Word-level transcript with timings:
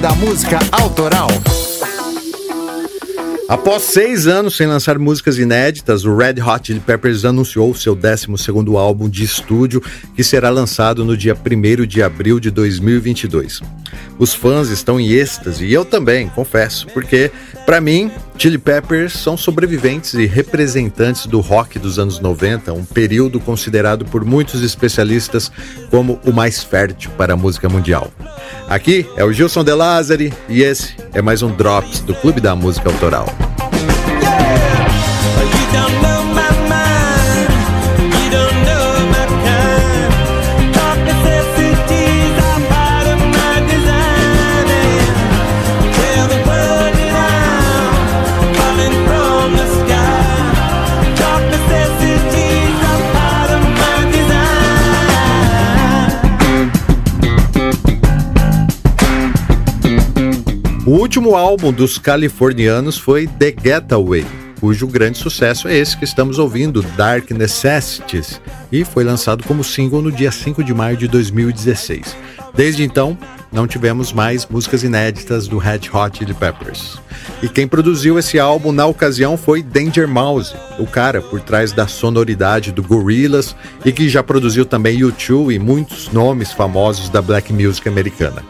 Da 0.00 0.14
Música 0.14 0.60
Autoral. 0.70 1.26
Após 3.48 3.82
seis 3.82 4.28
anos 4.28 4.56
sem 4.56 4.66
lançar 4.66 4.96
músicas 4.96 5.38
inéditas, 5.38 6.04
o 6.04 6.16
Red 6.16 6.40
Hot 6.40 6.66
Chili 6.68 6.78
Peppers 6.78 7.24
anunciou 7.24 7.74
seu 7.74 7.96
12 7.96 8.26
álbum 8.76 9.08
de 9.08 9.24
estúdio, 9.24 9.82
que 10.14 10.22
será 10.22 10.50
lançado 10.50 11.04
no 11.04 11.16
dia 11.16 11.34
1 11.34 11.86
de 11.86 12.02
abril 12.02 12.38
de 12.38 12.50
2022. 12.50 13.60
Os 14.18 14.34
fãs 14.34 14.68
estão 14.68 14.98
em 14.98 15.10
êxtase, 15.10 15.64
e 15.64 15.72
eu 15.72 15.84
também, 15.84 16.28
confesso, 16.28 16.86
porque, 16.88 17.30
para 17.64 17.80
mim, 17.80 18.10
Chili 18.36 18.58
Peppers 18.58 19.12
são 19.12 19.36
sobreviventes 19.36 20.14
e 20.14 20.26
representantes 20.26 21.26
do 21.26 21.40
rock 21.40 21.78
dos 21.78 21.98
anos 21.98 22.18
90, 22.20 22.72
um 22.72 22.84
período 22.84 23.40
considerado 23.40 24.04
por 24.04 24.24
muitos 24.24 24.62
especialistas 24.62 25.50
como 25.90 26.20
o 26.24 26.32
mais 26.32 26.62
fértil 26.62 27.10
para 27.16 27.34
a 27.34 27.36
música 27.36 27.68
mundial. 27.68 28.12
Aqui 28.68 29.06
é 29.16 29.24
o 29.24 29.32
Gilson 29.32 29.64
De 29.64 29.72
Lázari 29.72 30.32
e 30.48 30.62
esse 30.62 30.94
é 31.12 31.22
mais 31.22 31.42
um 31.42 31.50
Drops 31.50 32.00
do 32.00 32.14
Clube 32.14 32.40
da 32.40 32.54
Música 32.54 32.88
Autoral. 32.88 33.47
O 60.88 60.92
último 60.92 61.36
álbum 61.36 61.70
dos 61.70 61.98
californianos 61.98 62.96
foi 62.96 63.26
The 63.26 63.54
Getaway, 63.62 64.24
cujo 64.58 64.86
grande 64.86 65.18
sucesso 65.18 65.68
é 65.68 65.76
esse 65.76 65.94
que 65.94 66.04
estamos 66.06 66.38
ouvindo, 66.38 66.80
Dark 66.96 67.30
Necessities, 67.30 68.40
e 68.72 68.86
foi 68.86 69.04
lançado 69.04 69.44
como 69.44 69.62
single 69.62 70.00
no 70.00 70.10
dia 70.10 70.32
5 70.32 70.64
de 70.64 70.72
maio 70.72 70.96
de 70.96 71.06
2016. 71.06 72.16
Desde 72.54 72.84
então, 72.84 73.18
não 73.52 73.66
tivemos 73.66 74.14
mais 74.14 74.46
músicas 74.46 74.82
inéditas 74.82 75.46
do 75.46 75.58
Red 75.58 75.90
Hot 75.92 76.16
Chili 76.16 76.32
Peppers. 76.32 76.98
E 77.42 77.50
quem 77.50 77.68
produziu 77.68 78.18
esse 78.18 78.38
álbum 78.38 78.72
na 78.72 78.86
ocasião 78.86 79.36
foi 79.36 79.62
Danger 79.62 80.08
Mouse, 80.08 80.54
o 80.78 80.86
cara 80.86 81.20
por 81.20 81.42
trás 81.42 81.70
da 81.70 81.86
sonoridade 81.86 82.72
do 82.72 82.82
Gorillaz 82.82 83.54
e 83.84 83.92
que 83.92 84.08
já 84.08 84.22
produziu 84.22 84.64
também 84.64 85.00
U2 85.00 85.54
e 85.54 85.58
muitos 85.58 86.10
nomes 86.10 86.50
famosos 86.50 87.10
da 87.10 87.20
black 87.20 87.52
music 87.52 87.86
americana. 87.86 88.42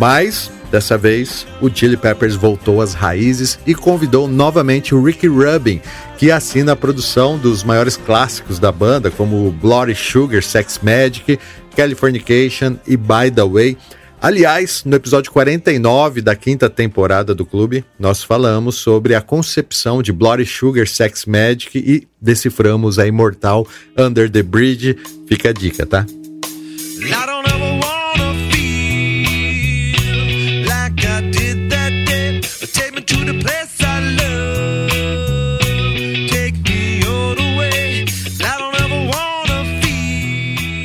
Mas 0.00 0.50
Dessa 0.70 0.98
vez, 0.98 1.46
o 1.60 1.70
Chili 1.72 1.96
Peppers 1.96 2.34
voltou 2.34 2.80
às 2.80 2.92
raízes 2.92 3.58
e 3.66 3.74
convidou 3.74 4.26
novamente 4.26 4.94
o 4.94 5.02
Ricky 5.02 5.28
Rubin, 5.28 5.80
que 6.18 6.30
assina 6.30 6.72
a 6.72 6.76
produção 6.76 7.38
dos 7.38 7.62
maiores 7.62 7.96
clássicos 7.96 8.58
da 8.58 8.72
banda, 8.72 9.10
como 9.10 9.50
Bloody 9.52 9.94
Sugar, 9.94 10.42
Sex 10.42 10.80
Magic, 10.82 11.38
Californication 11.76 12.76
e 12.86 12.96
By 12.96 13.30
the 13.32 13.44
Way. 13.44 13.76
Aliás, 14.20 14.82
no 14.84 14.96
episódio 14.96 15.30
49 15.30 16.20
da 16.20 16.34
quinta 16.34 16.68
temporada 16.68 17.34
do 17.34 17.44
clube, 17.46 17.84
nós 17.98 18.24
falamos 18.24 18.76
sobre 18.76 19.14
a 19.14 19.20
concepção 19.20 20.02
de 20.02 20.12
Bloody 20.12 20.46
Sugar, 20.46 20.88
Sex 20.88 21.26
Magic 21.26 21.78
e 21.78 22.08
deciframos 22.20 22.98
a 22.98 23.06
imortal 23.06 23.68
Under 23.96 24.28
the 24.28 24.42
Bridge. 24.42 24.96
Fica 25.28 25.50
a 25.50 25.52
dica, 25.52 25.86
tá? 25.86 26.04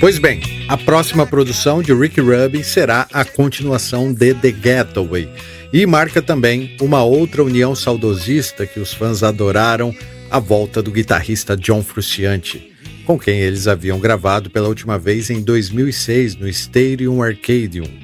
Pois 0.02 0.18
bem, 0.18 0.42
a 0.68 0.76
próxima 0.76 1.28
produção 1.28 1.80
de 1.84 1.94
Ricky 1.94 2.22
Rubin 2.22 2.64
será 2.64 3.08
a 3.14 3.24
continuação 3.24 4.12
de 4.12 4.34
The 4.34 4.52
Getaway 4.52 5.30
e 5.72 5.86
marca 5.86 6.24
também 6.24 6.76
uma 6.82 7.04
outra 7.04 7.44
união 7.44 7.76
saudosista 7.76 8.66
que 8.66 8.80
os 8.80 8.92
fãs 8.92 9.22
adoraram, 9.22 9.96
a 10.32 10.40
volta 10.40 10.82
do 10.82 10.90
guitarrista 10.90 11.56
John 11.56 11.84
Frusciante, 11.84 12.76
com 13.06 13.20
quem 13.20 13.42
eles 13.42 13.68
haviam 13.68 14.00
gravado 14.00 14.50
pela 14.50 14.70
última 14.70 14.98
vez 14.98 15.30
em 15.30 15.40
2006 15.40 16.36
no 16.36 16.48
Stadium 16.48 17.22
Arcadium. 17.22 18.01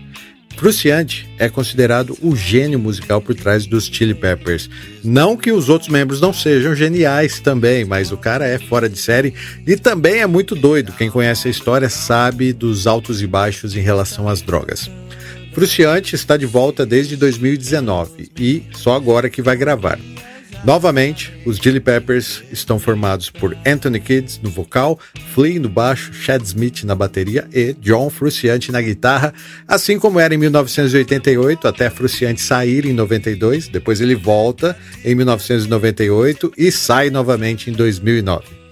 Frusciante 0.57 1.29
é 1.37 1.47
considerado 1.47 2.17
o 2.19 2.35
gênio 2.35 2.79
musical 2.79 3.21
por 3.21 3.35
trás 3.35 3.67
dos 3.67 3.85
Chili 3.85 4.15
Peppers. 4.15 4.67
Não 5.03 5.37
que 5.37 5.51
os 5.51 5.69
outros 5.69 5.87
membros 5.87 6.19
não 6.19 6.33
sejam 6.33 6.73
geniais 6.73 7.39
também, 7.39 7.85
mas 7.85 8.11
o 8.11 8.17
cara 8.17 8.45
é 8.47 8.57
fora 8.57 8.89
de 8.89 8.97
série 8.97 9.35
e 9.67 9.77
também 9.77 10.21
é 10.21 10.27
muito 10.27 10.55
doido. 10.55 10.91
Quem 10.93 11.11
conhece 11.11 11.47
a 11.47 11.51
história 11.51 11.89
sabe 11.89 12.51
dos 12.53 12.87
altos 12.87 13.21
e 13.21 13.27
baixos 13.27 13.75
em 13.75 13.81
relação 13.81 14.27
às 14.27 14.41
drogas. 14.41 14.89
Frusciante 15.53 16.15
está 16.15 16.35
de 16.35 16.47
volta 16.47 16.87
desde 16.87 17.15
2019 17.15 18.31
e 18.39 18.63
só 18.73 18.95
agora 18.95 19.29
que 19.29 19.43
vai 19.43 19.55
gravar. 19.55 19.99
Novamente, 20.65 21.33
os 21.45 21.57
Chili 21.57 21.79
Peppers 21.79 22.43
estão 22.51 22.77
formados 22.77 23.29
por 23.29 23.55
Anthony 23.65 23.99
Kidd 23.99 24.39
no 24.43 24.49
vocal, 24.49 24.99
Flea 25.33 25.59
no 25.59 25.69
baixo, 25.69 26.11
Chad 26.13 26.41
Smith 26.43 26.83
na 26.83 26.95
bateria 26.95 27.47
e 27.53 27.73
John 27.79 28.09
Frusciante 28.09 28.71
na 28.71 28.81
guitarra, 28.81 29.33
assim 29.67 29.97
como 29.97 30.19
era 30.19 30.33
em 30.33 30.37
1988 30.37 31.67
até 31.67 31.89
Frusciante 31.89 32.41
sair 32.41 32.85
em 32.85 32.93
92, 32.93 33.67
depois 33.69 34.01
ele 34.01 34.15
volta 34.15 34.77
em 35.05 35.15
1998 35.15 36.53
e 36.57 36.71
sai 36.71 37.09
novamente 37.09 37.69
em 37.69 37.73
2009. 37.73 38.66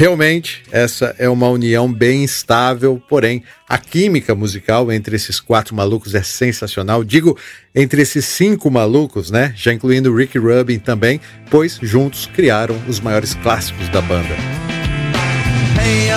Realmente, 0.00 0.62
essa 0.72 1.14
é 1.18 1.28
uma 1.28 1.46
união 1.50 1.92
bem 1.92 2.24
estável, 2.24 2.98
porém, 3.06 3.42
a 3.68 3.76
química 3.76 4.34
musical 4.34 4.90
entre 4.90 5.14
esses 5.14 5.38
quatro 5.38 5.74
malucos 5.74 6.14
é 6.14 6.22
sensacional. 6.22 7.04
Digo, 7.04 7.36
entre 7.74 8.00
esses 8.00 8.24
cinco 8.24 8.70
malucos, 8.70 9.30
né? 9.30 9.52
Já 9.54 9.74
incluindo 9.74 10.16
Ricky 10.16 10.38
Rubin 10.38 10.78
também, 10.78 11.20
pois 11.50 11.78
juntos 11.82 12.24
criaram 12.24 12.80
os 12.88 12.98
maiores 12.98 13.34
clássicos 13.34 13.90
da 13.90 14.00
banda. 14.00 14.34
Hey, 15.78 16.08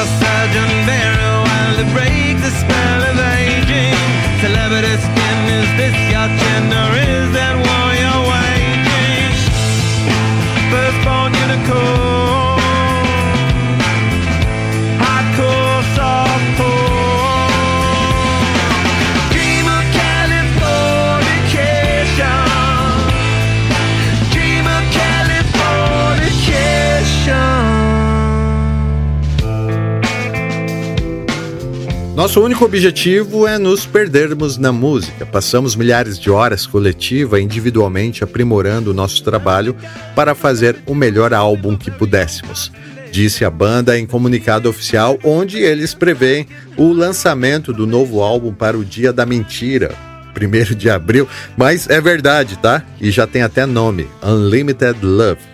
Nosso 32.16 32.40
único 32.42 32.64
objetivo 32.64 33.48
é 33.48 33.58
nos 33.58 33.88
perdermos 33.88 34.60
na 34.60 34.72
música. 34.72 35.26
Passamos 35.26 35.76
milhares 35.76 36.20
de 36.20 36.30
horas 36.30 36.68
coletiva 36.68 37.40
e 37.40 37.44
individualmente 37.44 38.24
aprimorando 38.24 38.92
o 38.92 38.94
nosso 38.94 39.24
trabalho 39.24 39.76
para 40.16 40.36
fazer 40.36 40.78
o 40.86 40.94
melhor 40.94 41.34
álbum 41.34 41.76
que 41.76 41.90
pudéssemos. 41.90 42.72
Disse 43.12 43.44
a 43.44 43.50
banda 43.50 43.98
em 43.98 44.06
comunicado 44.06 44.70
oficial, 44.70 45.18
onde 45.24 45.58
eles 45.58 45.96
preveem 45.96 46.46
o 46.78 46.94
lançamento 46.94 47.74
do 47.74 47.88
novo 47.88 48.22
álbum 48.22 48.54
para 48.54 48.78
o 48.78 48.86
Dia 48.86 49.12
da 49.12 49.26
Mentira, 49.26 49.96
1 50.40 50.76
de 50.76 50.92
abril. 50.92 51.28
Mas 51.58 51.90
é 51.90 52.00
verdade, 52.00 52.60
tá? 52.60 52.84
E 53.02 53.10
já 53.10 53.26
tem 53.26 53.42
até 53.42 53.66
nome: 53.66 54.08
Unlimited 54.24 55.00
Love. 55.02 55.53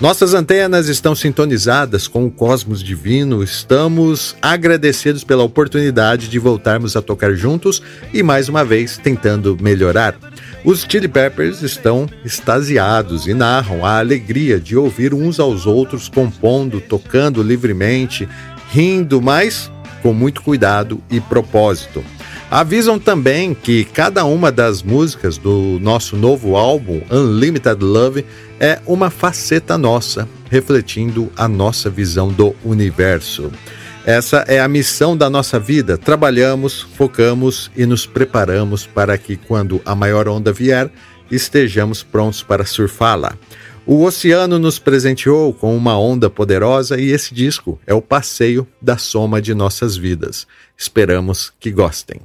Nossas 0.00 0.34
antenas 0.34 0.88
estão 0.88 1.14
sintonizadas 1.14 2.08
com 2.08 2.26
o 2.26 2.30
cosmos 2.30 2.82
divino, 2.82 3.44
estamos 3.44 4.34
agradecidos 4.42 5.22
pela 5.22 5.44
oportunidade 5.44 6.28
de 6.28 6.38
voltarmos 6.38 6.96
a 6.96 7.02
tocar 7.02 7.32
juntos 7.34 7.80
e 8.12 8.20
mais 8.20 8.48
uma 8.48 8.64
vez 8.64 8.98
tentando 8.98 9.56
melhorar. 9.60 10.16
Os 10.64 10.84
Chili 10.88 11.06
Peppers 11.06 11.62
estão 11.62 12.08
extasiados 12.24 13.28
e 13.28 13.34
narram 13.34 13.86
a 13.86 13.98
alegria 13.98 14.58
de 14.58 14.76
ouvir 14.76 15.14
uns 15.14 15.38
aos 15.38 15.64
outros 15.64 16.08
compondo, 16.08 16.80
tocando 16.80 17.40
livremente, 17.40 18.28
rindo, 18.72 19.22
mas 19.22 19.70
com 20.02 20.12
muito 20.12 20.42
cuidado 20.42 21.00
e 21.08 21.20
propósito. 21.20 22.04
Avisam 22.54 23.00
também 23.00 23.52
que 23.52 23.84
cada 23.84 24.24
uma 24.24 24.52
das 24.52 24.80
músicas 24.80 25.36
do 25.36 25.80
nosso 25.80 26.16
novo 26.16 26.54
álbum, 26.54 27.02
Unlimited 27.10 27.82
Love, 27.82 28.24
é 28.60 28.80
uma 28.86 29.10
faceta 29.10 29.76
nossa, 29.76 30.28
refletindo 30.48 31.32
a 31.36 31.48
nossa 31.48 31.90
visão 31.90 32.32
do 32.32 32.54
universo. 32.64 33.50
Essa 34.06 34.44
é 34.46 34.60
a 34.60 34.68
missão 34.68 35.16
da 35.16 35.28
nossa 35.28 35.58
vida. 35.58 35.98
Trabalhamos, 35.98 36.82
focamos 36.96 37.72
e 37.76 37.84
nos 37.86 38.06
preparamos 38.06 38.86
para 38.86 39.18
que, 39.18 39.36
quando 39.36 39.82
a 39.84 39.96
maior 39.96 40.28
onda 40.28 40.52
vier, 40.52 40.88
estejamos 41.28 42.04
prontos 42.04 42.44
para 42.44 42.64
surfá-la. 42.64 43.36
O 43.84 44.04
oceano 44.04 44.60
nos 44.60 44.78
presenteou 44.78 45.52
com 45.52 45.76
uma 45.76 45.98
onda 45.98 46.30
poderosa 46.30 47.00
e 47.00 47.10
esse 47.10 47.34
disco 47.34 47.80
é 47.84 47.92
o 47.92 48.00
passeio 48.00 48.64
da 48.80 48.96
soma 48.96 49.42
de 49.42 49.52
nossas 49.54 49.96
vidas. 49.96 50.46
Esperamos 50.78 51.52
que 51.58 51.72
gostem. 51.72 52.20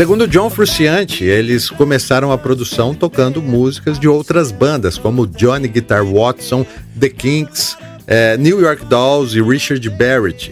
Segundo 0.00 0.26
John 0.26 0.48
Frusciante, 0.48 1.24
eles 1.24 1.68
começaram 1.68 2.32
a 2.32 2.38
produção 2.38 2.94
tocando 2.94 3.42
músicas 3.42 3.98
de 3.98 4.08
outras 4.08 4.50
bandas, 4.50 4.96
como 4.96 5.26
Johnny 5.26 5.68
Guitar 5.68 6.02
Watson, 6.02 6.64
The 6.98 7.10
Kinks, 7.10 7.76
eh, 8.06 8.34
New 8.38 8.62
York 8.62 8.86
Dolls 8.86 9.36
e 9.36 9.42
Richard 9.42 9.86
Barrett. 9.90 10.50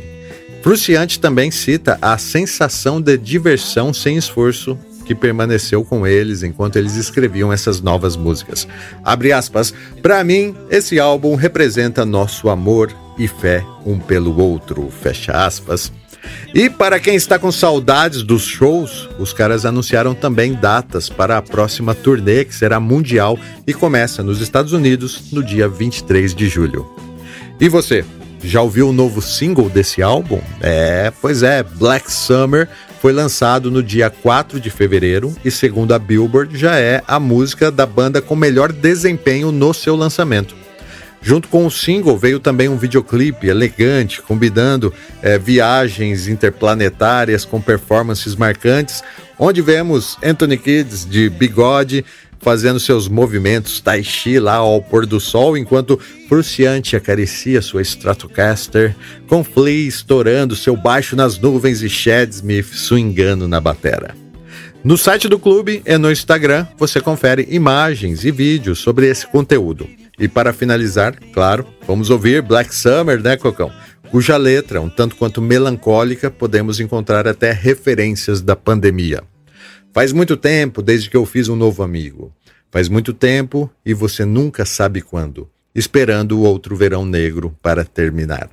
Frusciante 0.62 1.18
também 1.18 1.50
cita 1.50 1.96
a 2.02 2.18
sensação 2.18 3.00
de 3.00 3.16
diversão 3.16 3.94
sem 3.94 4.18
esforço 4.18 4.78
que 5.06 5.14
permaneceu 5.14 5.82
com 5.82 6.06
eles 6.06 6.42
enquanto 6.42 6.76
eles 6.76 6.96
escreviam 6.96 7.50
essas 7.50 7.80
novas 7.80 8.18
músicas. 8.18 8.68
Abre 9.02 9.32
aspas, 9.32 9.72
para 10.02 10.22
mim, 10.22 10.54
esse 10.68 11.00
álbum 11.00 11.34
representa 11.36 12.04
nosso 12.04 12.50
amor 12.50 12.94
e 13.18 13.26
fé 13.26 13.64
um 13.86 13.98
pelo 13.98 14.38
outro, 14.38 14.90
fecha 15.00 15.32
aspas. 15.32 15.90
E 16.54 16.70
para 16.70 16.98
quem 16.98 17.14
está 17.14 17.38
com 17.38 17.52
saudades 17.52 18.22
dos 18.22 18.42
shows, 18.42 19.08
os 19.18 19.32
caras 19.32 19.66
anunciaram 19.66 20.14
também 20.14 20.54
datas 20.54 21.08
para 21.08 21.36
a 21.36 21.42
próxima 21.42 21.94
turnê, 21.94 22.44
que 22.44 22.54
será 22.54 22.80
mundial 22.80 23.38
e 23.66 23.74
começa 23.74 24.22
nos 24.22 24.40
Estados 24.40 24.72
Unidos 24.72 25.30
no 25.32 25.42
dia 25.42 25.68
23 25.68 26.34
de 26.34 26.48
julho. 26.48 26.86
E 27.60 27.68
você, 27.68 28.04
já 28.42 28.62
ouviu 28.62 28.88
o 28.88 28.92
novo 28.92 29.20
single 29.20 29.68
desse 29.68 30.02
álbum? 30.02 30.40
É, 30.60 31.12
pois 31.20 31.42
é, 31.42 31.62
Black 31.62 32.10
Summer 32.10 32.68
foi 33.00 33.12
lançado 33.12 33.70
no 33.70 33.82
dia 33.82 34.10
4 34.10 34.60
de 34.60 34.70
fevereiro 34.70 35.34
e, 35.44 35.50
segundo 35.50 35.92
a 35.92 35.98
Billboard, 35.98 36.56
já 36.56 36.78
é 36.78 37.02
a 37.06 37.20
música 37.20 37.70
da 37.70 37.86
banda 37.86 38.20
com 38.20 38.34
melhor 38.34 38.72
desempenho 38.72 39.52
no 39.52 39.72
seu 39.74 39.94
lançamento. 39.94 40.54
Junto 41.20 41.48
com 41.48 41.66
o 41.66 41.70
single 41.70 42.16
veio 42.16 42.38
também 42.38 42.68
um 42.68 42.76
videoclipe 42.76 43.48
elegante, 43.48 44.22
combinando 44.22 44.92
é, 45.20 45.38
viagens 45.38 46.28
interplanetárias 46.28 47.44
com 47.44 47.60
performances 47.60 48.36
marcantes, 48.36 49.02
onde 49.38 49.60
vemos 49.60 50.16
Anthony 50.22 50.56
Kids 50.56 51.04
de 51.04 51.28
bigode 51.28 52.04
fazendo 52.40 52.78
seus 52.78 53.08
movimentos 53.08 53.80
tai 53.80 54.02
chi 54.02 54.38
lá 54.38 54.54
ao 54.54 54.80
pôr 54.80 55.06
do 55.06 55.18
sol, 55.18 55.56
enquanto 55.56 55.98
Prussiante 56.28 56.96
acaricia 56.96 57.60
sua 57.60 57.82
Stratocaster, 57.82 58.94
com 59.26 59.42
Flea 59.42 59.88
estourando 59.88 60.54
seu 60.54 60.76
baixo 60.76 61.16
nas 61.16 61.38
nuvens 61.38 61.82
e 61.82 61.88
Chad 61.88 62.30
Smith 62.30 62.72
swingando 62.72 63.48
na 63.48 63.60
batera. 63.60 64.27
No 64.84 64.96
site 64.96 65.28
do 65.28 65.38
clube 65.40 65.82
e 65.84 65.98
no 65.98 66.10
Instagram 66.10 66.66
você 66.76 67.00
confere 67.00 67.46
imagens 67.50 68.24
e 68.24 68.30
vídeos 68.30 68.78
sobre 68.78 69.08
esse 69.08 69.26
conteúdo. 69.26 69.88
E 70.18 70.28
para 70.28 70.52
finalizar, 70.52 71.16
claro, 71.32 71.66
vamos 71.86 72.10
ouvir 72.10 72.42
Black 72.42 72.74
Summer, 72.74 73.20
né, 73.20 73.36
Cocão? 73.36 73.72
Cuja 74.10 74.36
letra, 74.36 74.80
um 74.80 74.88
tanto 74.88 75.16
quanto 75.16 75.42
melancólica, 75.42 76.30
podemos 76.30 76.80
encontrar 76.80 77.26
até 77.26 77.52
referências 77.52 78.40
da 78.40 78.54
pandemia. 78.54 79.22
Faz 79.92 80.12
muito 80.12 80.36
tempo 80.36 80.80
desde 80.80 81.10
que 81.10 81.16
eu 81.16 81.26
fiz 81.26 81.48
um 81.48 81.56
novo 81.56 81.82
amigo. 81.82 82.32
Faz 82.70 82.88
muito 82.88 83.12
tempo 83.12 83.70
e 83.84 83.92
você 83.92 84.24
nunca 84.24 84.64
sabe 84.64 85.02
quando, 85.02 85.48
esperando 85.74 86.38
o 86.38 86.42
outro 86.42 86.76
verão 86.76 87.04
negro 87.04 87.54
para 87.60 87.84
terminar. 87.84 88.48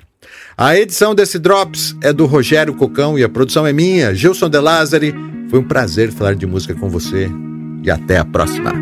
A 0.57 0.75
edição 0.75 1.13
desse 1.13 1.38
Drops 1.38 1.95
é 2.01 2.12
do 2.12 2.25
Rogério 2.25 2.74
Cocão 2.74 3.18
e 3.18 3.24
a 3.24 3.30
produção 3.30 3.66
é 3.66 3.71
minha, 3.71 4.13
Gilson 4.13 4.50
De 4.50 4.60
Lázari. 4.60 5.13
Foi 5.50 5.59
um 5.59 5.63
prazer 5.63 6.12
falar 6.12 6.36
de 6.36 6.45
música 6.45 6.74
com 6.74 6.89
você 6.89 7.30
e 7.83 7.92
até 7.92 8.18
a 8.18 8.25
próxima. 8.25 8.74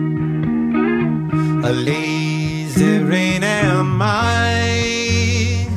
lazy 1.71 2.99
rain 2.99 3.43
am 3.43 4.01
I. 4.01 5.67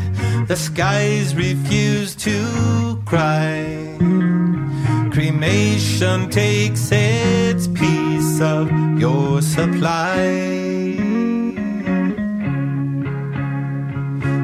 The 0.47 0.57
skies 0.57 1.35
refuse 1.35 2.15
to 2.17 3.03
cry. 3.05 3.97
Cremation 5.11 6.29
takes 6.29 6.91
its 6.93 7.67
piece 7.69 8.41
of 8.41 8.71
your 8.99 9.43
supply. 9.43 10.17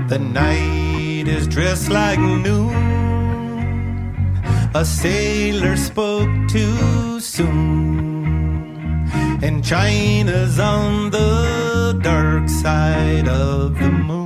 The 0.09 0.19
night 0.19 1.29
is 1.29 1.47
dressed 1.47 1.89
like 1.89 2.19
noon. 2.19 3.02
A 4.75 4.85
sailor 4.87 5.77
spoke 5.77 6.49
too 6.49 7.21
soon 7.21 8.23
and 9.43 9.63
China's 9.63 10.59
on 10.59 11.11
the 11.11 11.99
dark 12.03 12.49
side 12.49 13.29
of 13.29 13.79
the 13.79 13.91
moon. 13.91 14.22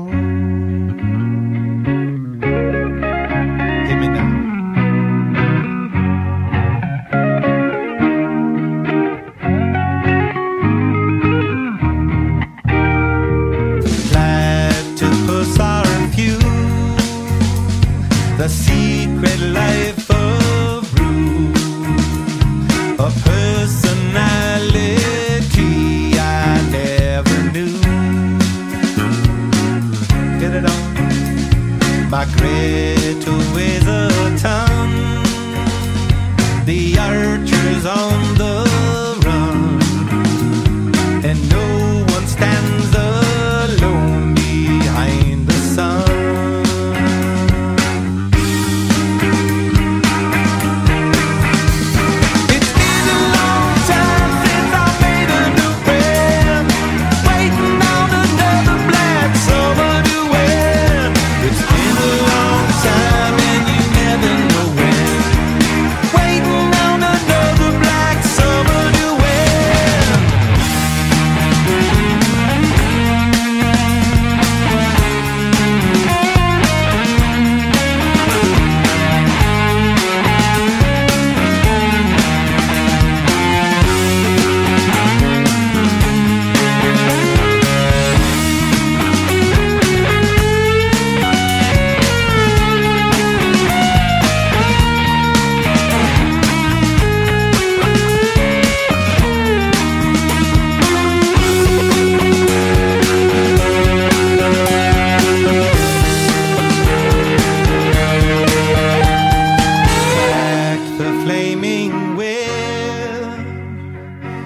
up 22.99 23.26